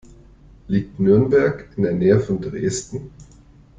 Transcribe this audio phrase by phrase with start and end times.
[0.67, 3.11] Liegt Nürnberg in der Nähe von Dresden?